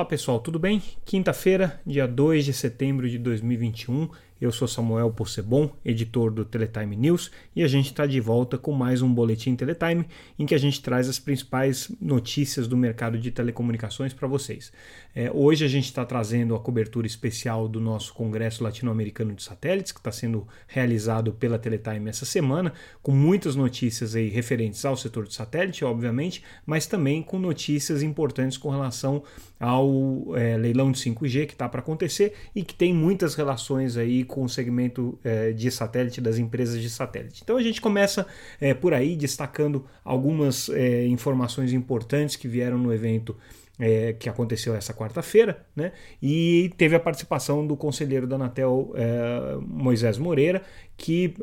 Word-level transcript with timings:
Olá 0.00 0.06
pessoal, 0.06 0.40
tudo 0.40 0.58
bem? 0.58 0.82
Quinta-feira, 1.04 1.78
dia 1.84 2.08
2 2.08 2.46
de 2.46 2.54
setembro 2.54 3.06
de 3.06 3.18
2021. 3.18 4.08
Eu 4.40 4.50
sou 4.50 4.66
Samuel 4.66 5.10
Possebon, 5.10 5.70
editor 5.84 6.30
do 6.30 6.46
Teletime 6.46 6.96
News, 6.96 7.30
e 7.54 7.62
a 7.62 7.68
gente 7.68 7.86
está 7.90 8.06
de 8.06 8.18
volta 8.20 8.56
com 8.56 8.72
mais 8.72 9.02
um 9.02 9.12
Boletim 9.12 9.54
Teletime, 9.54 10.06
em 10.38 10.46
que 10.46 10.54
a 10.54 10.58
gente 10.58 10.80
traz 10.80 11.10
as 11.10 11.18
principais 11.18 11.92
notícias 12.00 12.66
do 12.66 12.74
mercado 12.74 13.18
de 13.18 13.30
telecomunicações 13.30 14.14
para 14.14 14.26
vocês. 14.26 14.72
É, 15.14 15.30
hoje 15.30 15.62
a 15.62 15.68
gente 15.68 15.84
está 15.84 16.06
trazendo 16.06 16.54
a 16.54 16.58
cobertura 16.58 17.06
especial 17.06 17.68
do 17.68 17.78
nosso 17.80 18.14
Congresso 18.14 18.64
Latino-Americano 18.64 19.34
de 19.34 19.42
Satélites, 19.42 19.92
que 19.92 20.00
está 20.00 20.10
sendo 20.10 20.48
realizado 20.66 21.34
pela 21.34 21.58
Teletime 21.58 22.08
essa 22.08 22.24
semana, 22.24 22.72
com 23.02 23.12
muitas 23.12 23.54
notícias 23.54 24.14
aí 24.14 24.30
referentes 24.30 24.86
ao 24.86 24.96
setor 24.96 25.26
de 25.26 25.34
satélite, 25.34 25.84
obviamente, 25.84 26.42
mas 26.64 26.86
também 26.86 27.22
com 27.22 27.38
notícias 27.38 28.02
importantes 28.02 28.56
com 28.56 28.70
relação 28.70 29.22
ao 29.58 30.34
é, 30.34 30.56
leilão 30.56 30.90
de 30.90 30.98
5G 30.98 31.46
que 31.46 31.52
está 31.52 31.68
para 31.68 31.80
acontecer 31.80 32.32
e 32.54 32.62
que 32.62 32.72
tem 32.72 32.94
muitas 32.94 33.34
relações 33.34 33.98
aí 33.98 34.24
com 34.30 34.44
o 34.44 34.48
segmento 34.48 35.18
é, 35.22 35.52
de 35.52 35.70
satélite 35.70 36.20
das 36.20 36.38
empresas 36.38 36.80
de 36.80 36.88
satélite. 36.88 37.40
Então 37.42 37.56
a 37.56 37.62
gente 37.62 37.80
começa 37.80 38.26
é, 38.60 38.72
por 38.72 38.94
aí 38.94 39.16
destacando 39.16 39.84
algumas 40.04 40.68
é, 40.70 41.06
informações 41.06 41.72
importantes 41.72 42.36
que 42.36 42.48
vieram 42.48 42.78
no 42.78 42.94
evento 42.94 43.36
é, 43.78 44.12
que 44.12 44.28
aconteceu 44.28 44.74
essa 44.74 44.92
quarta-feira, 44.92 45.66
né? 45.74 45.92
E 46.22 46.70
teve 46.76 46.94
a 46.94 47.00
participação 47.00 47.66
do 47.66 47.76
conselheiro 47.76 48.26
da 48.26 48.36
Anatel, 48.36 48.92
é, 48.94 49.56
Moisés 49.66 50.18
Moreira, 50.18 50.62
que 50.96 51.34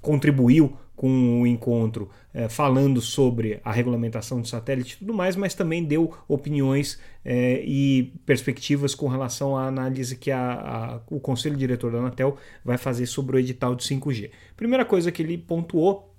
contribuiu 0.00 0.76
com 0.96 1.42
o 1.42 1.46
encontro 1.46 2.08
é, 2.32 2.48
falando 2.48 3.00
sobre 3.00 3.60
a 3.62 3.70
regulamentação 3.70 4.40
de 4.40 4.48
satélite 4.48 4.94
e 4.94 4.98
tudo 4.98 5.12
mais, 5.12 5.36
mas 5.36 5.54
também 5.54 5.84
deu 5.84 6.12
opiniões 6.26 6.98
é, 7.24 7.62
e 7.64 8.14
perspectivas 8.24 8.94
com 8.94 9.06
relação 9.06 9.56
à 9.56 9.66
análise 9.66 10.16
que 10.16 10.30
a, 10.30 10.52
a, 10.52 11.00
o 11.10 11.20
Conselho 11.20 11.56
Diretor 11.56 11.92
da 11.92 11.98
Anatel 11.98 12.36
vai 12.64 12.78
fazer 12.78 13.06
sobre 13.06 13.36
o 13.36 13.38
edital 13.38 13.74
de 13.74 13.84
5G. 13.84 14.30
Primeira 14.56 14.84
coisa 14.84 15.12
que 15.12 15.22
ele 15.22 15.36
pontuou 15.36 16.14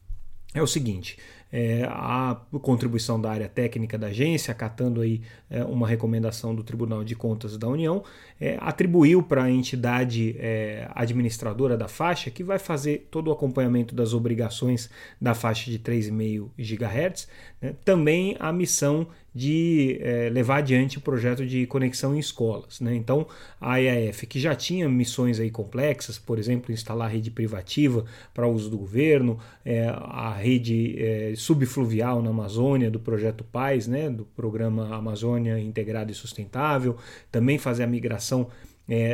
é 0.53 0.61
o 0.61 0.67
seguinte: 0.67 1.17
é, 1.52 1.84
a 1.90 2.40
contribuição 2.62 3.20
da 3.20 3.31
área 3.31 3.48
técnica 3.48 3.98
da 3.98 4.08
agência, 4.08 4.52
acatando 4.52 5.02
aí 5.02 5.22
é, 5.50 5.64
uma 5.64 5.88
recomendação 5.88 6.53
do 6.53 6.64
Tribunal 6.64 7.03
de 7.03 7.16
Contas 7.16 7.58
da 7.58 7.67
União, 7.67 8.03
é, 8.40 8.58
atribuiu 8.59 9.23
para 9.23 9.44
a 9.44 9.52
entidade 9.52 10.36
é, 10.40 10.90
administradora 10.94 11.78
da 11.78 11.88
faixa, 11.88 12.30
que 12.30 12.44
vai 12.44 12.59
fazer 12.59 13.08
todo 13.09 13.28
o 13.28 13.31
acompanhamento 13.31 13.95
das 13.95 14.14
obrigações 14.14 14.90
da 15.20 15.34
faixa 15.34 15.72
de 15.72 15.80
3,5 15.80 16.50
GHz, 16.58 17.28
né, 17.62 17.75
também 17.84 18.36
a 18.40 18.52
missão 18.52 19.08
de 19.38 19.99
é, 20.02 20.30
levar 20.30 20.57
adiante 20.57 20.97
o 20.97 21.02
projeto 21.02 21.45
de 21.45 21.67
conexão 21.67 22.16
em 22.16 22.19
escolas. 22.19 22.81
Né? 22.81 22.95
Então, 22.95 23.27
a 23.61 23.79
EAF, 23.79 24.25
que 24.25 24.39
já 24.39 24.55
tinha 24.55 24.89
missões 24.89 25.39
aí 25.39 25.52
complexas, 25.52 26.17
por 26.17 26.39
exemplo, 26.39 26.73
instalar 26.73 27.11
rede 27.11 27.29
privativa 27.29 28.03
para 28.33 28.47
uso 28.47 28.67
do 28.67 28.79
governo, 28.79 29.38
é, 29.63 29.88
a 29.89 30.33
rede 30.33 30.95
é, 30.97 31.33
subfluvial 31.35 32.19
na 32.23 32.31
Amazônia 32.31 32.89
do 32.89 32.99
projeto 32.99 33.44
Paz, 33.44 33.85
né? 33.85 34.09
do 34.09 34.25
programa 34.25 34.95
Amazônia 34.95 35.59
Integrado 35.59 36.11
e 36.11 36.16
Sustentável, 36.16 36.97
também 37.31 37.59
fazer 37.59 37.83
a 37.83 37.88
migração 37.88 38.47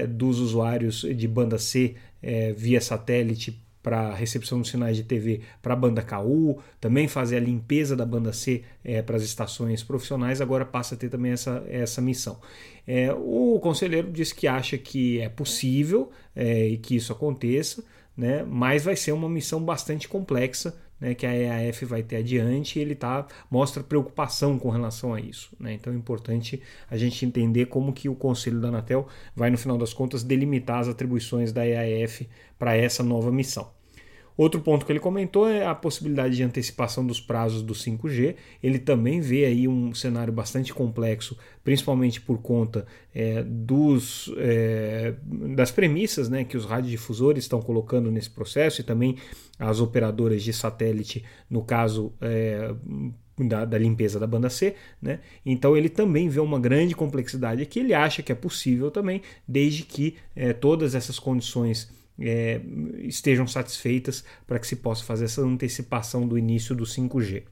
dos 0.08 0.40
usuários 0.40 1.02
de 1.02 1.28
banda 1.28 1.58
C 1.58 1.96
via 2.56 2.80
satélite 2.80 3.63
para 3.84 4.14
recepção 4.14 4.60
dos 4.60 4.70
sinais 4.70 4.96
de 4.96 5.04
TV 5.04 5.42
para 5.62 5.74
a 5.74 5.76
banda 5.76 6.02
KU, 6.02 6.58
também 6.80 7.08
fazer 7.08 7.36
a 7.38 7.40
limpeza 7.42 7.96
da 7.96 8.06
banda 8.06 8.32
C 8.32 8.64
é, 8.84 9.02
para 9.02 9.18
as 9.18 9.24
estações 9.24 9.84
profissionais, 9.84 10.40
agora 10.40 10.66
passa 10.66 10.96
a 10.96 10.98
ter 10.98 11.10
também 11.10 11.34
essa, 11.34 11.62
essa 11.68 12.02
missão. 12.02 12.40
É, 12.88 13.14
o 13.14 13.60
conselheiro 13.62 14.10
disse 14.10 14.34
que 14.34 14.48
acha 14.48 14.78
que 14.78 15.20
é 15.20 15.28
possível 15.28 16.10
é, 16.34 16.68
e 16.68 16.78
que 16.78 16.96
isso 16.96 17.12
aconteça, 17.12 17.84
né, 18.16 18.44
mas 18.48 18.86
vai 18.86 18.96
ser 18.96 19.12
uma 19.12 19.30
missão 19.30 19.62
bastante 19.62 20.08
complexa 20.08 20.76
né, 21.04 21.14
que 21.14 21.26
a 21.26 21.36
EAF 21.36 21.84
vai 21.84 22.02
ter 22.02 22.16
adiante, 22.16 22.80
ele 22.80 22.96
tá, 22.96 23.28
mostra 23.52 23.84
preocupação 23.84 24.58
com 24.58 24.70
relação 24.70 25.14
a 25.14 25.20
isso. 25.20 25.52
Né? 25.60 25.74
Então 25.74 25.92
é 25.92 25.96
importante 25.98 26.62
a 26.90 26.96
gente 26.96 27.26
entender 27.26 27.66
como 27.66 27.92
que 27.92 28.08
o 28.08 28.16
Conselho 28.16 28.62
da 28.62 28.70
Anatel 28.70 29.06
vai, 29.36 29.50
no 29.50 29.58
final 29.58 29.78
das 29.78 29.94
contas, 29.94 30.24
delimitar 30.24 30.80
as 30.80 30.88
atribuições 30.88 31.52
da 31.52 31.68
EAF 31.68 32.30
para 32.58 32.78
essa 32.78 33.04
nova 33.04 33.30
missão. 33.34 33.70
Outro 34.36 34.62
ponto 34.62 34.86
que 34.86 34.92
ele 34.92 35.00
comentou 35.00 35.48
é 35.48 35.66
a 35.66 35.76
possibilidade 35.76 36.36
de 36.36 36.44
antecipação 36.44 37.06
dos 37.06 37.22
prazos 37.22 37.62
do 37.62 37.74
5G. 37.74 38.36
Ele 38.62 38.80
também 38.80 39.22
vê 39.22 39.46
aí 39.46 39.68
um 39.68 39.94
cenário 39.94 40.34
bastante 40.34 40.74
complexo, 40.74 41.38
principalmente 41.64 42.20
por 42.20 42.40
conta 42.42 42.86
é, 43.14 43.44
dos, 43.44 44.34
é, 44.38 45.14
das 45.56 45.72
premissas 45.72 46.30
né, 46.30 46.44
que 46.44 46.58
os 46.58 46.66
radiodifusores 46.66 47.44
estão 47.44 47.62
colocando 47.62 48.12
nesse 48.12 48.30
processo 48.30 48.82
e 48.82 48.84
também 48.84 49.18
as 49.60 49.80
operadoras 49.80 50.42
de 50.42 50.52
satélite, 50.52 51.24
no 51.50 51.64
caso 51.64 52.12
é, 52.20 52.74
da, 53.38 53.66
da, 53.66 53.78
limpeza 53.78 54.20
da 54.20 54.28
banda 54.28 54.50
C, 54.50 54.76
né? 55.02 55.20
Então 55.46 55.76
ele 55.76 55.90
também 55.90 56.30
vê 56.30 56.40
uma 56.40 56.60
grande 56.60 56.96
complexidade 56.96 57.62
aqui. 57.62 57.80
Ele 57.80 57.94
acha 57.94 58.22
que 58.22 58.32
é 58.32 58.36
possível 58.36 58.92
também, 58.92 59.22
desde 59.48 59.84
que 59.84 60.16
é, 60.36 60.54
todas 60.54 60.96
essas 60.96 61.18
condições 61.18 61.92
é, 62.20 62.62
estejam 63.00 63.48
satisfeitas 63.48 64.24
para 64.46 64.60
que 64.60 64.68
se 64.68 64.78
possa 64.78 65.04
fazer 65.04 65.26
essa 65.26 65.42
antecipação 65.42 66.28
do 66.28 66.38
início 66.38 66.76
do 66.76 66.84
5G. 66.84 67.44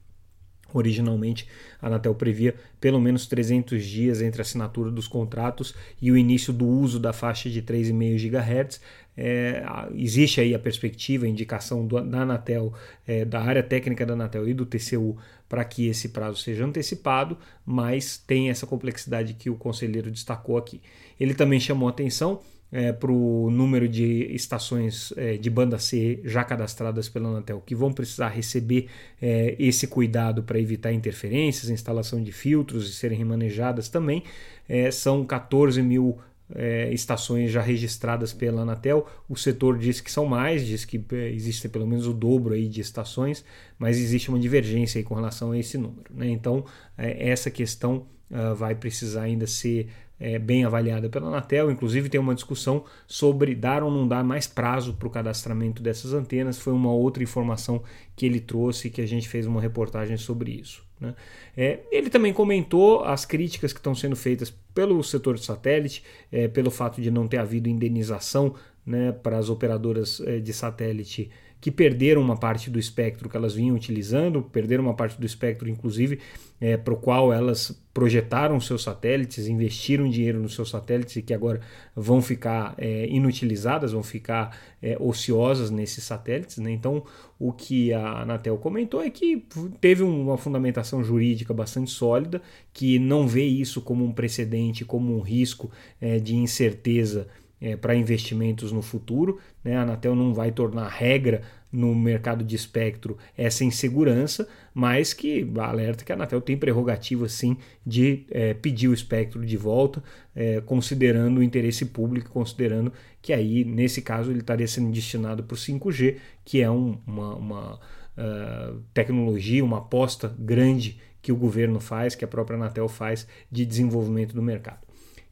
Originalmente, 0.74 1.48
a 1.82 1.88
Anatel 1.88 2.16
previa 2.16 2.56
pelo 2.80 3.00
menos 3.00 3.28
300 3.28 3.84
dias 3.86 4.22
entre 4.22 4.42
a 4.42 4.44
assinatura 4.44 4.90
dos 4.90 5.08
contratos 5.08 5.76
e 6.02 6.12
o 6.12 6.18
início 6.18 6.54
do 6.54 6.66
uso 6.66 7.00
da 7.00 7.12
faixa 7.12 7.50
de 7.50 7.62
3,5 7.62 8.30
GHz. 8.30 8.82
É, 9.16 9.64
existe 9.94 10.40
aí 10.40 10.56
a 10.56 10.60
perspectiva, 10.60 11.26
a 11.26 11.30
indicação 11.30 11.86
do, 11.86 12.02
da 12.02 12.22
Anatel, 12.22 12.74
é, 13.06 13.26
da 13.26 13.42
área 13.42 13.62
técnica 13.62 14.06
da 14.06 14.14
Anatel 14.14 14.48
e 14.48 14.54
do 14.54 14.66
TCU 14.66 15.18
para 15.50 15.66
que 15.66 15.88
esse 15.88 16.10
prazo 16.10 16.38
seja 16.38 16.66
antecipado, 16.66 17.38
mas 17.66 18.18
tem 18.18 18.50
essa 18.50 18.66
complexidade 18.66 19.34
que 19.34 19.50
o 19.50 19.56
conselheiro 19.56 20.10
destacou 20.10 20.58
aqui. 20.58 20.82
Ele 21.20 21.34
também 21.34 21.60
chamou 21.60 21.90
atenção 21.90 22.40
é, 22.72 22.94
para 22.94 23.12
o 23.12 23.52
número 23.52 23.88
de 23.88 24.34
estações 24.34 25.14
é, 25.18 25.36
de 25.36 25.50
banda 25.50 25.78
C 25.78 26.22
já 26.24 26.44
cadastradas 26.44 27.10
pela 27.10 27.28
Anatel, 27.28 27.62
que 27.66 27.76
vão 27.76 27.92
precisar 27.92 28.30
receber 28.30 28.88
é, 29.22 29.56
esse 29.60 29.88
cuidado 29.88 30.42
para 30.42 30.58
evitar 30.58 30.94
interferências, 30.94 31.70
instalação 31.70 32.24
de 32.24 32.32
filtros 32.32 32.90
e 32.90 32.94
serem 32.94 33.18
remanejadas 33.18 33.90
também. 33.90 34.24
É, 34.70 34.90
são 34.90 35.26
14 35.26 35.82
mil 35.82 36.18
é, 36.56 36.92
estações 36.94 37.52
já 37.52 37.62
registradas 37.62 38.34
pela 38.34 38.62
Anatel. 38.62 39.08
O 39.28 39.36
setor 39.36 39.78
diz 39.78 40.02
que 40.02 40.12
são 40.12 40.26
mais, 40.26 40.66
diz 40.66 40.86
que 40.86 41.04
é, 41.12 41.30
existe 41.30 41.68
pelo 41.70 41.88
menos 41.88 42.08
o 42.08 42.14
dobro 42.14 42.54
aí 42.54 42.68
de 42.68 42.82
estações, 42.82 43.44
mas 43.78 43.98
existe 43.98 44.30
uma 44.30 44.40
divergência 44.40 45.00
aí 45.00 45.04
com 45.04 45.16
relação 45.16 45.52
a 45.52 45.58
esse 45.58 45.78
número. 45.78 46.14
Né? 46.14 46.30
Então, 46.30 46.66
essa 46.98 47.50
questão 47.50 48.06
uh, 48.30 48.56
vai 48.56 48.76
precisar 48.76 49.24
ainda 49.24 49.48
ser 49.48 49.88
é, 50.22 50.38
bem 50.38 50.64
avaliada 50.64 51.10
pela 51.10 51.28
Anatel. 51.28 51.72
Inclusive, 51.72 52.08
tem 52.08 52.22
uma 52.22 52.36
discussão 52.36 52.86
sobre 53.08 53.56
dar 53.56 53.82
ou 53.82 53.90
não 53.90 54.08
dar 54.08 54.24
mais 54.24 54.46
prazo 54.46 54.94
para 54.94 55.08
o 55.08 55.12
cadastramento 55.12 55.82
dessas 55.82 56.14
antenas. 56.14 56.60
Foi 56.60 56.72
uma 56.72 56.92
outra 56.92 57.24
informação 57.24 57.82
que 58.16 58.26
ele 58.26 58.40
trouxe 58.40 58.92
que 58.92 59.02
a 59.02 59.06
gente 59.08 59.28
fez 59.28 59.48
uma 59.48 59.60
reportagem 59.60 60.18
sobre 60.18 60.52
isso. 60.52 60.84
Né? 61.02 61.16
É, 61.58 61.80
ele 61.92 62.10
também 62.10 62.32
comentou 62.32 63.04
as 63.04 63.26
críticas 63.26 63.74
que 63.74 63.80
estão 63.80 63.96
sendo 63.96 64.16
feitas 64.16 64.54
pelo 64.74 65.04
setor 65.04 65.36
de 65.36 65.44
satélite, 65.44 66.04
é, 66.32 66.48
pelo 66.48 66.70
fato 66.70 67.02
de 67.02 67.10
não 67.10 67.28
ter 67.28 67.38
havido 67.38 67.68
indenização 67.68 68.54
né, 68.86 69.12
para 69.12 69.38
as 69.38 69.50
operadoras 69.50 70.22
é, 70.22 70.40
de 70.40 70.54
satélite 70.54 71.32
que 71.62 71.70
perderam 71.70 72.20
uma 72.20 72.36
parte 72.36 72.72
do 72.72 72.80
espectro 72.80 73.30
que 73.30 73.38
elas 73.38 73.54
vinham 73.54 73.76
utilizando, 73.76 74.42
perderam 74.42 74.84
uma 74.84 74.96
parte 74.96 75.20
do 75.20 75.26
espectro, 75.28 75.70
inclusive, 75.70 76.20
é, 76.60 76.76
para 76.76 76.94
o 76.94 76.98
qual 76.98 77.32
elas 77.32 77.80
projetaram 77.94 78.60
seus 78.60 78.82
satélites, 78.82 79.48
investiram 79.48 80.10
dinheiro 80.10 80.40
nos 80.40 80.56
seus 80.56 80.72
satélites 80.72 81.18
e 81.18 81.22
que 81.22 81.34
agora 81.34 81.62
vão 81.96 82.20
ficar 82.20 82.74
é, 82.80 83.06
inutilizadas, 83.08 83.92
vão 83.92 84.02
ficar 84.02 84.58
é, 84.82 84.98
ociosas 85.00 85.70
nesses 85.70 86.04
satélites. 86.04 86.58
Né? 86.58 86.72
Então, 86.72 87.04
o 87.38 87.52
que 87.52 87.94
a 87.94 88.22
Anatel 88.22 88.58
comentou 88.58 89.02
é 89.04 89.10
que 89.12 89.46
teve 89.80 90.02
uma 90.02 90.38
fundamentação 90.38 91.04
jurídica 91.04 91.54
bastante 91.54 91.92
sólida, 91.92 92.42
que 92.74 92.98
não 92.98 93.28
vê 93.28 93.46
isso 93.46 93.82
como 93.82 94.04
um 94.04 94.12
precedente, 94.12 94.84
como 94.84 95.16
um 95.16 95.22
risco 95.22 95.70
é, 96.00 96.18
de 96.18 96.36
incerteza 96.36 97.28
é, 97.62 97.76
para 97.76 97.96
investimentos 97.96 98.72
no 98.72 98.82
futuro. 98.82 99.40
Né? 99.64 99.78
A 99.78 99.84
Anatel 99.84 100.16
não 100.16 100.34
vai 100.34 100.52
tornar 100.52 100.88
regra 100.88 101.42
no 101.72 101.96
mercado 101.96 102.44
de 102.44 102.56
espectro 102.56 103.18
essa 103.38 103.64
insegurança, 103.64 104.48
mas 104.74 105.14
que 105.14 105.50
alerta 105.58 106.04
que 106.04 106.12
a 106.12 106.16
Anatel 106.16 106.42
tem 106.42 106.58
prerrogativa 106.58 107.30
sim 107.30 107.56
de 107.86 108.26
é, 108.30 108.54
pedir 108.54 108.90
o 108.90 108.94
espectro 108.94 109.46
de 109.46 109.56
volta, 109.56 110.04
é, 110.36 110.60
considerando 110.62 111.38
o 111.38 111.44
interesse 111.44 111.86
público, 111.86 112.30
considerando 112.30 112.92
que 113.22 113.32
aí, 113.32 113.64
nesse 113.64 114.02
caso, 114.02 114.32
ele 114.32 114.40
estaria 114.40 114.68
sendo 114.68 114.92
destinado 114.92 115.44
para 115.44 115.54
o 115.54 115.58
5G, 115.58 116.18
que 116.44 116.62
é 116.62 116.70
um, 116.70 116.98
uma, 117.06 117.36
uma 117.36 117.76
uh, 117.76 118.82
tecnologia, 118.94 119.64
uma 119.64 119.78
aposta 119.78 120.34
grande 120.40 121.00
que 121.22 121.32
o 121.32 121.36
governo 121.36 121.80
faz, 121.80 122.16
que 122.16 122.26
a 122.26 122.28
própria 122.28 122.58
Anatel 122.58 122.90
faz 122.90 123.28
de 123.52 123.64
desenvolvimento 123.64 124.34
do 124.34 124.42
mercado. 124.42 124.80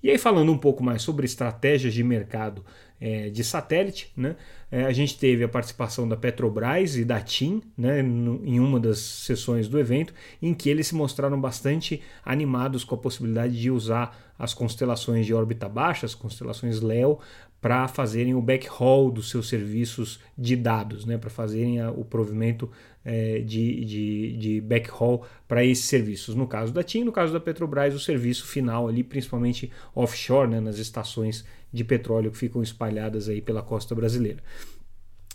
E 0.01 0.09
aí, 0.09 0.17
falando 0.17 0.51
um 0.51 0.57
pouco 0.57 0.83
mais 0.83 1.01
sobre 1.01 1.25
estratégias 1.25 1.93
de 1.93 2.03
mercado 2.03 2.63
é, 3.01 3.29
de 3.29 3.43
satélite, 3.43 4.11
né, 4.15 4.35
é, 4.71 4.83
a 4.83 4.91
gente 4.91 5.17
teve 5.17 5.43
a 5.43 5.47
participação 5.47 6.07
da 6.07 6.15
Petrobras 6.15 6.95
e 6.95 7.03
da 7.03 7.19
TIM 7.19 7.61
né, 7.77 8.01
no, 8.01 8.45
em 8.45 8.59
uma 8.59 8.79
das 8.79 8.99
sessões 8.99 9.67
do 9.67 9.79
evento, 9.79 10.13
em 10.41 10.53
que 10.53 10.69
eles 10.69 10.87
se 10.87 10.95
mostraram 10.95 11.39
bastante 11.39 12.01
animados 12.23 12.83
com 12.83 12.95
a 12.95 12.97
possibilidade 12.97 13.59
de 13.59 13.71
usar 13.71 14.17
as 14.37 14.53
constelações 14.53 15.25
de 15.25 15.33
órbita 15.33 15.67
baixa, 15.67 16.05
as 16.05 16.15
constelações 16.15 16.79
LEO, 16.79 17.19
para 17.61 17.87
fazerem 17.87 18.33
o 18.33 18.41
backhaul 18.41 19.11
dos 19.11 19.29
seus 19.29 19.49
serviços 19.49 20.19
de 20.37 20.55
dados, 20.55 21.05
né, 21.05 21.17
para 21.17 21.29
fazerem 21.29 21.81
a, 21.81 21.91
o 21.91 22.05
provimento 22.05 22.69
é, 23.03 23.39
de, 23.39 23.85
de, 23.85 24.37
de 24.37 24.61
backhaul 24.61 25.23
para 25.47 25.63
esses 25.63 25.85
serviços. 25.85 26.35
No 26.35 26.47
caso 26.47 26.73
da 26.73 26.83
TIM, 26.83 27.03
no 27.03 27.11
caso 27.11 27.33
da 27.33 27.39
Petrobras, 27.39 27.93
o 27.93 27.99
serviço 27.99 28.45
final 28.45 28.87
ali, 28.87 29.03
principalmente 29.03 29.71
offshore, 29.93 30.49
né, 30.49 30.59
nas 30.59 30.77
estações 30.77 31.45
de 31.71 31.83
petróleo 31.83 32.31
que 32.31 32.37
ficam 32.37 32.63
espalhadas 32.63 33.29
aí 33.29 33.41
pela 33.41 33.61
costa 33.61 33.93
brasileira. 33.93 34.41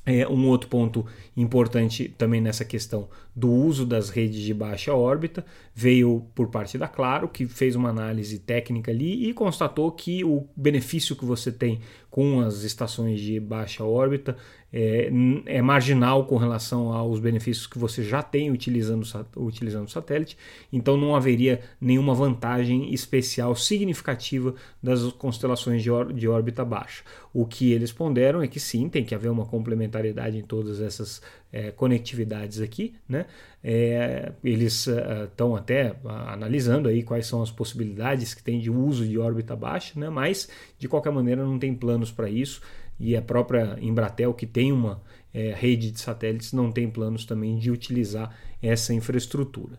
É, 0.06 0.28
um 0.28 0.48
outro 0.48 0.68
ponto 0.68 1.06
importante 1.34 2.14
também 2.18 2.38
nessa 2.38 2.62
questão 2.62 3.08
do 3.34 3.50
uso 3.50 3.86
das 3.86 4.10
redes 4.10 4.42
de 4.42 4.52
baixa 4.52 4.92
órbita. 4.92 5.44
Veio 5.74 6.26
por 6.34 6.48
parte 6.48 6.76
da 6.76 6.86
Claro, 6.86 7.26
que 7.26 7.46
fez 7.46 7.74
uma 7.74 7.88
análise 7.88 8.38
técnica 8.38 8.90
ali 8.90 9.28
e 9.28 9.32
constatou 9.32 9.90
que 9.90 10.22
o 10.22 10.46
benefício 10.54 11.16
que 11.16 11.24
você 11.24 11.50
tem 11.50 11.80
com 12.10 12.40
as 12.40 12.62
estações 12.62 13.18
de 13.18 13.40
baixa 13.40 13.82
órbita 13.82 14.36
é, 14.76 15.08
é, 15.46 15.62
marginal 15.62 16.26
com 16.26 16.36
relação 16.36 16.92
aos 16.92 17.20
benefícios 17.20 17.64
que 17.64 17.78
você 17.78 18.02
já 18.02 18.24
tem 18.24 18.50
utilizando, 18.50 19.06
utilizando 19.36 19.86
o 19.86 19.90
satélite, 19.90 20.36
então 20.72 20.96
não 20.96 21.14
haveria 21.14 21.60
nenhuma 21.80 22.12
vantagem 22.12 22.92
especial 22.92 23.54
significativa 23.54 24.52
das 24.82 25.12
constelações 25.12 25.80
de, 25.80 25.90
de 26.12 26.26
órbita 26.26 26.64
baixa. 26.64 27.04
O 27.32 27.46
que 27.46 27.72
eles 27.72 27.92
ponderam 27.92 28.42
é 28.42 28.48
que 28.48 28.58
sim, 28.58 28.88
tem 28.88 29.04
que 29.04 29.14
haver 29.14 29.30
uma 29.30 29.46
complementariedade 29.46 30.38
em 30.38 30.42
todas 30.42 30.80
essas 30.80 31.22
é, 31.52 31.70
conectividades 31.70 32.60
aqui, 32.60 32.94
né? 33.08 33.26
É, 33.62 34.32
eles 34.42 34.88
estão 35.24 35.52
uh, 35.52 35.56
até 35.56 35.96
analisando 36.04 36.86
aí 36.86 37.02
quais 37.02 37.26
são 37.26 37.40
as 37.40 37.50
possibilidades 37.50 38.34
que 38.34 38.42
tem 38.42 38.58
de 38.58 38.70
uso 38.70 39.06
de 39.06 39.18
órbita 39.18 39.56
baixa, 39.56 39.98
né? 39.98 40.10
mas 40.10 40.50
de 40.78 40.86
qualquer 40.86 41.10
maneira 41.10 41.42
não 41.42 41.58
tem 41.58 41.74
planos 41.74 42.12
para 42.12 42.28
isso 42.28 42.60
e 42.98 43.16
a 43.16 43.22
própria 43.22 43.76
Embratel, 43.80 44.32
que 44.34 44.46
tem 44.46 44.72
uma 44.72 45.02
é, 45.32 45.52
rede 45.52 45.90
de 45.90 46.00
satélites, 46.00 46.52
não 46.52 46.70
tem 46.70 46.88
planos 46.88 47.24
também 47.24 47.58
de 47.58 47.70
utilizar 47.70 48.34
essa 48.62 48.94
infraestrutura. 48.94 49.78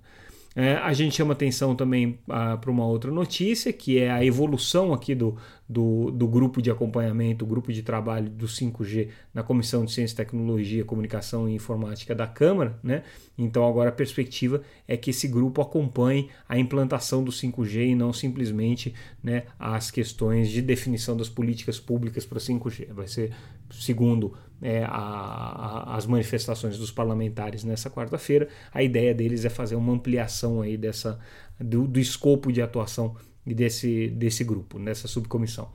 É, 0.55 0.75
a 0.75 0.93
gente 0.93 1.17
chama 1.17 1.33
atenção 1.33 1.75
também 1.75 2.17
ah, 2.29 2.55
para 2.55 2.71
uma 2.71 2.85
outra 2.85 3.11
notícia, 3.11 3.73
que 3.73 3.99
é 3.99 4.09
a 4.09 4.23
evolução 4.23 4.93
aqui 4.93 5.13
do, 5.13 5.35
do, 5.67 6.09
do, 6.11 6.25
grupo 6.29 6.61
de 6.61 6.71
acompanhamento, 6.71 7.45
grupo 7.45 7.73
de 7.73 7.83
trabalho 7.83 8.29
do 8.29 8.47
5G 8.47 9.09
na 9.33 9.43
Comissão 9.43 9.83
de 9.83 9.91
Ciência, 9.91 10.15
Tecnologia, 10.15 10.85
Comunicação 10.85 11.49
e 11.49 11.53
Informática 11.53 12.15
da 12.15 12.25
Câmara. 12.25 12.79
Né? 12.81 13.03
Então, 13.37 13.67
agora 13.67 13.89
a 13.89 13.91
perspectiva 13.91 14.61
é 14.87 14.95
que 14.95 15.09
esse 15.09 15.27
grupo 15.27 15.61
acompanhe 15.61 16.29
a 16.47 16.57
implantação 16.57 17.21
do 17.21 17.33
5G 17.33 17.89
e 17.89 17.95
não 17.95 18.13
simplesmente 18.13 18.93
né, 19.21 19.43
as 19.59 19.91
questões 19.91 20.49
de 20.49 20.61
definição 20.61 21.17
das 21.17 21.27
políticas 21.27 21.81
públicas 21.81 22.25
para 22.25 22.39
5G. 22.39 22.93
Vai 22.93 23.09
ser, 23.09 23.33
segundo 23.71 24.33
é, 24.61 24.83
a, 24.83 24.89
a, 24.89 25.95
as 25.95 26.05
manifestações 26.05 26.77
dos 26.77 26.91
parlamentares 26.91 27.63
nessa 27.63 27.89
quarta-feira, 27.89 28.47
a 28.73 28.81
ideia 28.81 29.13
deles 29.13 29.45
é 29.45 29.49
fazer 29.49 29.75
uma 29.75 29.93
ampliação 29.93 30.61
aí 30.61 30.77
dessa, 30.77 31.19
do, 31.59 31.87
do 31.87 31.99
escopo 31.99 32.51
de 32.51 32.61
atuação 32.61 33.15
desse, 33.45 34.07
desse 34.09 34.43
grupo, 34.43 34.79
dessa 34.79 35.07
subcomissão. 35.07 35.69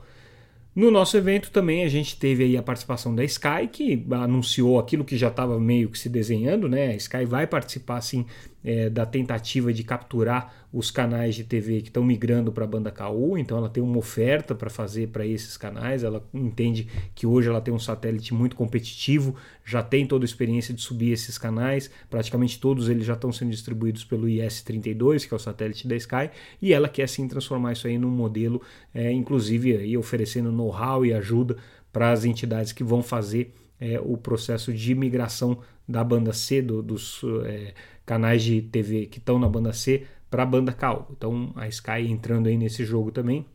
No 0.73 0.89
nosso 0.89 1.17
evento 1.17 1.51
também 1.51 1.83
a 1.83 1.89
gente 1.89 2.17
teve 2.17 2.45
aí 2.45 2.55
a 2.55 2.63
participação 2.63 3.13
da 3.13 3.25
Sky, 3.25 3.67
que 3.69 4.05
anunciou 4.11 4.79
aquilo 4.79 5.03
que 5.03 5.17
já 5.17 5.27
estava 5.27 5.59
meio 5.59 5.89
que 5.89 5.99
se 5.99 6.07
desenhando, 6.07 6.69
né? 6.69 6.91
A 6.91 6.95
Sky 6.95 7.25
vai 7.25 7.45
participar 7.45 7.99
sim 7.99 8.25
é, 8.63 8.89
da 8.89 9.05
tentativa 9.05 9.73
de 9.73 9.83
capturar 9.83 10.67
os 10.71 10.89
canais 10.89 11.35
de 11.35 11.43
TV 11.43 11.81
que 11.81 11.89
estão 11.89 12.03
migrando 12.03 12.51
para 12.51 12.63
a 12.63 12.67
banda 12.67 12.91
KU, 12.91 13.37
então 13.37 13.57
ela 13.57 13.67
tem 13.67 13.83
uma 13.83 13.97
oferta 13.97 14.55
para 14.55 14.69
fazer 14.69 15.09
para 15.09 15.25
esses 15.25 15.57
canais. 15.57 16.03
Ela 16.03 16.23
entende 16.33 16.87
que 17.13 17.27
hoje 17.27 17.49
ela 17.49 17.59
tem 17.59 17.73
um 17.73 17.79
satélite 17.79 18.33
muito 18.33 18.55
competitivo, 18.55 19.35
já 19.65 19.83
tem 19.83 20.05
toda 20.05 20.23
a 20.23 20.27
experiência 20.27 20.73
de 20.73 20.81
subir 20.81 21.11
esses 21.11 21.37
canais, 21.37 21.91
praticamente 22.09 22.59
todos 22.59 22.87
eles 22.87 23.05
já 23.05 23.13
estão 23.13 23.31
sendo 23.31 23.51
distribuídos 23.51 24.05
pelo 24.05 24.29
IS-32, 24.29 25.27
que 25.27 25.33
é 25.33 25.37
o 25.37 25.39
satélite 25.39 25.87
da 25.87 25.95
Sky, 25.95 26.29
e 26.61 26.73
ela 26.73 26.87
quer 26.87 27.09
sim 27.09 27.27
transformar 27.27 27.73
isso 27.73 27.87
aí 27.87 27.97
num 27.97 28.09
modelo, 28.09 28.61
é, 28.93 29.11
inclusive 29.11 29.75
aí 29.75 29.97
oferecendo 29.97 30.51
know-how 30.51 31.05
e 31.05 31.13
ajuda 31.13 31.57
para 31.91 32.11
as 32.11 32.23
entidades 32.23 32.71
que 32.71 32.83
vão 32.83 33.03
fazer 33.03 33.53
é, 33.79 33.99
o 33.99 34.15
processo 34.15 34.71
de 34.71 34.93
migração 34.95 35.57
da 35.87 36.03
banda 36.03 36.31
C, 36.31 36.61
do, 36.61 36.81
dos 36.81 37.21
é, 37.45 37.73
canais 38.05 38.43
de 38.43 38.61
TV 38.61 39.05
que 39.05 39.19
estão 39.19 39.39
na 39.39 39.47
banda 39.47 39.73
C, 39.73 40.05
para 40.29 40.43
a 40.43 40.45
banda 40.45 40.71
Cal. 40.71 41.09
Então 41.11 41.51
a 41.55 41.67
Sky 41.67 42.07
entrando 42.07 42.47
aí 42.47 42.57
nesse 42.57 42.85
jogo 42.85 43.11
também, 43.11 43.45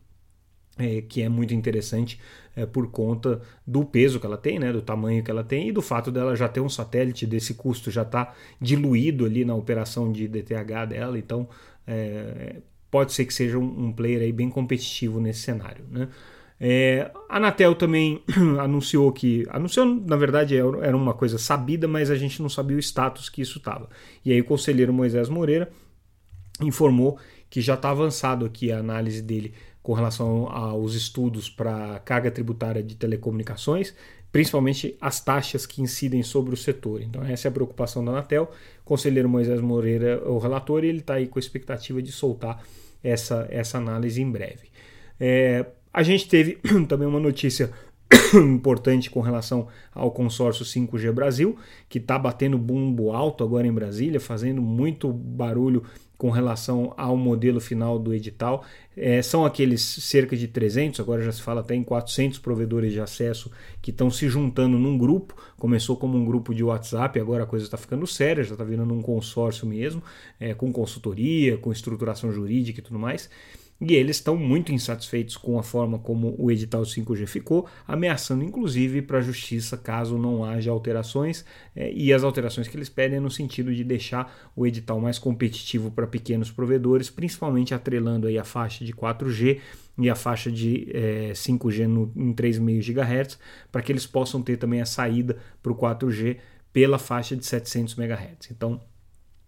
é, 0.77 1.01
que 1.01 1.21
é 1.21 1.29
muito 1.29 1.53
interessante 1.53 2.19
é, 2.55 2.65
por 2.65 2.89
conta 2.91 3.41
do 3.65 3.83
peso 3.83 4.19
que 4.19 4.25
ela 4.25 4.37
tem, 4.37 4.59
né, 4.59 4.71
do 4.71 4.81
tamanho 4.81 5.23
que 5.23 5.31
ela 5.31 5.43
tem 5.43 5.69
e 5.69 5.71
do 5.71 5.81
fato 5.81 6.11
dela 6.11 6.35
já 6.35 6.47
ter 6.47 6.59
um 6.59 6.69
satélite 6.69 7.25
desse 7.25 7.55
custo 7.55 7.89
já 7.89 8.03
está 8.03 8.35
diluído 8.61 9.25
ali 9.25 9.43
na 9.43 9.55
operação 9.55 10.11
de 10.11 10.27
DTH 10.27 10.85
dela, 10.89 11.17
então 11.17 11.49
é, 11.85 12.57
pode 12.91 13.13
ser 13.13 13.25
que 13.25 13.33
seja 13.33 13.57
um, 13.57 13.87
um 13.87 13.91
player 13.91 14.21
aí 14.21 14.31
bem 14.31 14.49
competitivo 14.49 15.19
nesse 15.19 15.41
cenário, 15.41 15.85
né? 15.89 16.09
É, 16.59 17.11
a 17.29 17.37
Anatel 17.37 17.75
também 17.75 18.23
anunciou 18.59 19.11
que. 19.11 19.45
Anunciou, 19.49 19.85
na 19.85 20.15
verdade, 20.15 20.55
é, 20.55 20.59
era 20.59 20.95
uma 20.95 21.13
coisa 21.13 21.37
sabida, 21.37 21.87
mas 21.87 22.09
a 22.09 22.15
gente 22.15 22.41
não 22.41 22.49
sabia 22.49 22.77
o 22.77 22.79
status 22.79 23.29
que 23.29 23.41
isso 23.41 23.59
estava. 23.59 23.89
E 24.25 24.31
aí 24.31 24.41
o 24.41 24.45
conselheiro 24.45 24.93
Moisés 24.93 25.29
Moreira 25.29 25.69
informou 26.61 27.19
que 27.49 27.61
já 27.61 27.75
está 27.75 27.91
avançado 27.91 28.45
aqui 28.45 28.71
a 28.71 28.79
análise 28.79 29.21
dele 29.21 29.53
com 29.81 29.93
relação 29.93 30.47
aos 30.49 30.95
estudos 30.95 31.49
para 31.49 31.99
carga 31.99 32.29
tributária 32.29 32.83
de 32.83 32.95
telecomunicações, 32.95 33.95
principalmente 34.31 34.97
as 34.99 35.21
taxas 35.21 35.65
que 35.65 35.81
incidem 35.81 36.23
sobre 36.23 36.53
o 36.53 36.57
setor. 36.57 37.01
Então, 37.01 37.23
essa 37.23 37.47
é 37.47 37.49
a 37.49 37.53
preocupação 37.53 38.03
da 38.03 38.11
Anatel. 38.11 38.51
O 38.81 38.83
conselheiro 38.83 39.29
Moisés 39.29 39.61
Moreira, 39.61 40.21
o 40.29 40.39
relator, 40.39 40.83
ele 40.83 40.99
está 40.99 41.13
aí 41.13 41.27
com 41.27 41.39
a 41.39 41.41
expectativa 41.41 42.01
de 42.01 42.11
soltar 42.11 42.61
essa, 43.01 43.47
essa 43.49 43.77
análise 43.77 44.21
em 44.21 44.29
breve. 44.29 44.69
É, 45.17 45.65
a 45.97 46.03
gente 46.03 46.27
teve 46.27 46.59
também 46.87 47.07
uma 47.07 47.19
notícia 47.19 47.71
importante 48.35 49.09
com 49.09 49.19
relação 49.19 49.67
ao 49.91 50.11
consórcio 50.11 50.63
5G 50.63 51.11
Brasil, 51.11 51.57
que 51.89 51.97
está 51.97 52.19
batendo 52.19 52.55
bumbo 52.55 53.11
alto 53.11 53.43
agora 53.43 53.65
em 53.65 53.73
Brasília, 53.73 54.19
fazendo 54.19 54.61
muito 54.61 55.11
barulho 55.11 55.83
com 56.15 56.29
relação 56.29 56.93
ao 56.95 57.17
modelo 57.17 57.59
final 57.59 57.97
do 57.97 58.13
edital. 58.13 58.63
É, 58.95 59.23
são 59.23 59.43
aqueles 59.43 59.81
cerca 59.81 60.37
de 60.37 60.47
300, 60.47 60.99
agora 60.99 61.23
já 61.23 61.31
se 61.31 61.41
fala 61.41 61.61
até 61.61 61.73
em 61.73 61.83
400 61.83 62.37
provedores 62.37 62.93
de 62.93 63.01
acesso 63.01 63.51
que 63.81 63.89
estão 63.89 64.11
se 64.11 64.29
juntando 64.29 64.77
num 64.77 64.99
grupo. 64.99 65.35
Começou 65.57 65.97
como 65.97 66.15
um 66.15 66.23
grupo 66.23 66.53
de 66.53 66.63
WhatsApp, 66.63 67.19
agora 67.19 67.43
a 67.43 67.47
coisa 67.47 67.65
está 67.65 67.75
ficando 67.75 68.05
séria, 68.05 68.43
já 68.43 68.53
está 68.53 68.63
virando 68.63 68.93
um 68.93 69.01
consórcio 69.01 69.65
mesmo, 69.65 70.03
é, 70.39 70.53
com 70.53 70.71
consultoria, 70.71 71.57
com 71.57 71.71
estruturação 71.71 72.31
jurídica 72.31 72.81
e 72.81 72.83
tudo 72.83 72.99
mais 72.99 73.31
e 73.79 73.93
eles 73.93 74.17
estão 74.17 74.35
muito 74.35 74.71
insatisfeitos 74.71 75.37
com 75.37 75.59
a 75.59 75.63
forma 75.63 75.99
como 75.99 76.35
o 76.37 76.51
edital 76.51 76.81
5G 76.81 77.27
ficou, 77.27 77.67
ameaçando 77.87 78.43
inclusive 78.43 79.01
para 79.01 79.19
a 79.19 79.21
justiça 79.21 79.77
caso 79.77 80.17
não 80.17 80.43
haja 80.43 80.71
alterações, 80.71 81.45
é, 81.75 81.91
e 81.93 82.11
as 82.11 82.23
alterações 82.23 82.67
que 82.67 82.75
eles 82.75 82.89
pedem 82.89 83.17
é 83.17 83.19
no 83.19 83.29
sentido 83.29 83.73
de 83.73 83.83
deixar 83.83 84.51
o 84.55 84.65
edital 84.65 84.99
mais 84.99 85.19
competitivo 85.19 85.91
para 85.91 86.07
pequenos 86.07 86.51
provedores, 86.51 87.09
principalmente 87.09 87.73
atrelando 87.73 88.27
aí 88.27 88.37
a 88.37 88.43
faixa 88.43 88.83
de 88.83 88.93
4G 88.93 89.59
e 89.99 90.09
a 90.09 90.15
faixa 90.15 90.51
de 90.51 90.89
é, 90.93 91.31
5G 91.33 91.87
no, 91.87 92.11
em 92.15 92.33
3,5 92.33 92.93
GHz, 92.93 93.39
para 93.71 93.81
que 93.81 93.91
eles 93.91 94.05
possam 94.05 94.41
ter 94.41 94.57
também 94.57 94.81
a 94.81 94.85
saída 94.85 95.37
para 95.61 95.71
o 95.71 95.75
4G 95.75 96.37
pela 96.71 96.99
faixa 96.99 97.35
de 97.35 97.45
700 97.45 97.97
MHz. 97.97 98.51
Então, 98.51 98.81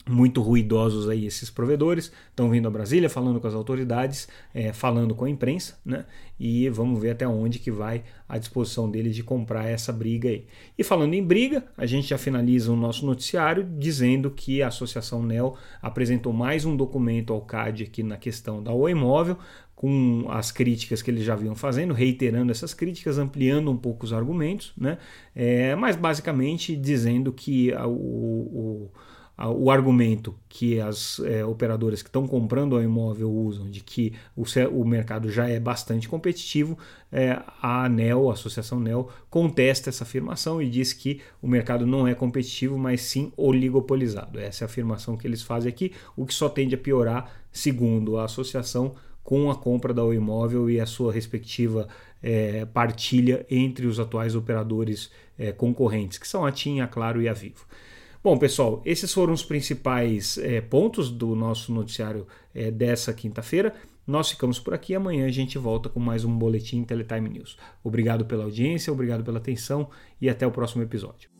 muito 0.09 0.41
ruidosos 0.41 1.07
aí 1.07 1.25
esses 1.25 1.49
provedores, 1.49 2.11
estão 2.29 2.49
vindo 2.49 2.67
a 2.67 2.71
Brasília 2.71 3.09
falando 3.09 3.39
com 3.39 3.47
as 3.47 3.53
autoridades, 3.53 4.27
é, 4.53 4.73
falando 4.73 5.13
com 5.13 5.25
a 5.25 5.29
imprensa, 5.29 5.77
né? 5.85 6.05
E 6.39 6.67
vamos 6.69 6.99
ver 6.99 7.11
até 7.11 7.27
onde 7.27 7.59
que 7.59 7.69
vai 7.69 8.03
a 8.27 8.37
disposição 8.37 8.89
deles 8.89 9.15
de 9.15 9.23
comprar 9.23 9.67
essa 9.67 9.93
briga 9.93 10.29
aí. 10.29 10.45
E 10.77 10.83
falando 10.83 11.13
em 11.13 11.23
briga, 11.23 11.65
a 11.77 11.85
gente 11.85 12.07
já 12.07 12.17
finaliza 12.17 12.71
o 12.71 12.75
nosso 12.75 13.05
noticiário 13.05 13.67
dizendo 13.77 14.31
que 14.31 14.63
a 14.63 14.67
Associação 14.69 15.21
NEL 15.21 15.55
apresentou 15.81 16.33
mais 16.33 16.65
um 16.65 16.75
documento 16.75 17.31
ao 17.31 17.41
CAD 17.41 17.83
aqui 17.83 18.01
na 18.01 18.17
questão 18.17 18.63
da 18.63 18.71
Oi 18.71 18.91
Imóvel, 18.91 19.37
com 19.75 20.25
as 20.29 20.51
críticas 20.51 21.01
que 21.01 21.09
eles 21.09 21.23
já 21.23 21.35
vinham 21.35 21.55
fazendo, 21.55 21.93
reiterando 21.93 22.51
essas 22.51 22.73
críticas, 22.73 23.17
ampliando 23.17 23.71
um 23.71 23.77
pouco 23.77 24.05
os 24.05 24.11
argumentos, 24.11 24.73
né? 24.77 24.97
É, 25.33 25.73
mas 25.75 25.95
basicamente 25.95 26.75
dizendo 26.75 27.31
que 27.31 27.71
o, 27.73 27.89
o 27.89 28.91
o 29.47 29.71
argumento 29.71 30.35
que 30.49 30.81
as 30.81 31.19
é, 31.19 31.45
operadoras 31.45 32.01
que 32.01 32.09
estão 32.09 32.27
comprando 32.27 32.73
o 32.73 32.81
imóvel 32.81 33.31
usam 33.31 33.69
de 33.69 33.79
que 33.79 34.13
o, 34.35 34.43
o 34.71 34.85
mercado 34.85 35.31
já 35.31 35.47
é 35.47 35.59
bastante 35.59 36.09
competitivo, 36.09 36.77
é, 37.09 37.41
a 37.61 37.85
ANEL, 37.85 38.29
a 38.29 38.33
Associação 38.33 38.79
NEL, 38.81 39.09
contesta 39.29 39.89
essa 39.89 40.03
afirmação 40.03 40.61
e 40.61 40.69
diz 40.69 40.91
que 40.91 41.21
o 41.41 41.47
mercado 41.47 41.87
não 41.87 42.05
é 42.05 42.13
competitivo, 42.13 42.77
mas 42.77 43.01
sim 43.01 43.31
oligopolizado. 43.37 44.37
Essa 44.39 44.63
é 44.63 44.65
a 44.65 44.69
afirmação 44.69 45.15
que 45.15 45.25
eles 45.25 45.41
fazem 45.41 45.69
aqui, 45.69 45.93
o 46.17 46.25
que 46.25 46.33
só 46.33 46.49
tende 46.49 46.75
a 46.75 46.77
piorar, 46.77 47.31
segundo 47.51 48.17
a 48.17 48.25
associação, 48.25 48.95
com 49.23 49.49
a 49.49 49.55
compra 49.55 49.93
da 49.93 50.03
imóvel 50.13 50.69
e 50.69 50.81
a 50.81 50.85
sua 50.85 51.13
respectiva 51.13 51.87
é, 52.21 52.65
partilha 52.65 53.45
entre 53.49 53.85
os 53.85 53.99
atuais 53.99 54.35
operadores 54.35 55.11
é, 55.37 55.51
concorrentes, 55.51 56.17
que 56.17 56.27
são 56.27 56.45
a 56.45 56.51
TIM, 56.51 56.81
a 56.81 56.87
Claro 56.87 57.21
e 57.21 57.29
a 57.29 57.33
Vivo. 57.33 57.65
Bom, 58.21 58.37
pessoal, 58.37 58.81
esses 58.83 59.13
foram 59.13 59.33
os 59.33 59.43
principais 59.43 60.37
é, 60.39 60.59
pontos 60.59 61.09
do 61.09 61.35
nosso 61.35 61.71
noticiário 61.71 62.27
é, 62.53 62.69
dessa 62.69 63.13
quinta-feira. 63.13 63.73
Nós 64.05 64.31
ficamos 64.31 64.59
por 64.59 64.73
aqui. 64.73 64.93
Amanhã 64.93 65.25
a 65.25 65.31
gente 65.31 65.57
volta 65.57 65.87
com 65.87 66.01
mais 66.01 66.25
um 66.25 66.37
Boletim 66.37 66.83
Teletime 66.83 67.29
News. 67.29 67.57
Obrigado 67.81 68.25
pela 68.25 68.43
audiência, 68.43 68.91
obrigado 68.91 69.23
pela 69.23 69.37
atenção 69.37 69.89
e 70.19 70.29
até 70.29 70.45
o 70.45 70.51
próximo 70.51 70.83
episódio. 70.83 71.38